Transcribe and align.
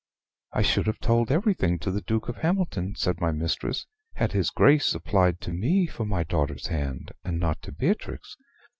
"I 0.51 0.63
should 0.63 0.87
have 0.87 0.97
told 0.97 1.29
everything 1.31 1.77
to 1.77 1.91
the 1.91 2.01
Duke 2.01 2.27
of 2.27 2.37
Hamilton," 2.37 2.95
said 2.95 3.21
my 3.21 3.31
mistress, 3.31 3.85
"had 4.13 4.31
his 4.31 4.49
Grace 4.49 4.95
applied 4.95 5.39
to 5.41 5.53
me 5.53 5.85
for 5.85 6.05
my 6.05 6.23
daughter's 6.23 6.65
hand, 6.69 7.11
and 7.23 7.39
not 7.39 7.61
to 7.61 7.71
Beatrix. 7.71 8.35